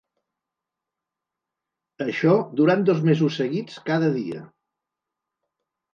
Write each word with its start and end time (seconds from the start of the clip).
Això 2.05 2.33
durant 2.61 2.87
dos 2.89 3.05
mesos 3.11 3.39
seguits, 3.43 3.79
cada 3.91 4.11
dia. 4.19 4.45